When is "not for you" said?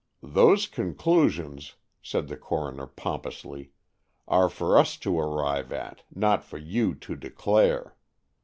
6.09-6.95